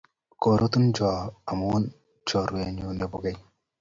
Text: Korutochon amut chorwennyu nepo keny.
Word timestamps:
Korutochon 0.41 1.19
amut 1.51 1.83
chorwennyu 2.27 2.85
nepo 2.93 3.17
keny. 3.23 3.39